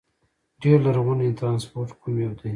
ډېر 0.61 0.77
لرغونی 0.85 1.29
ترانسپورت 1.39 1.89
کوم 2.01 2.15
یو 2.23 2.31
دي؟ 2.39 2.49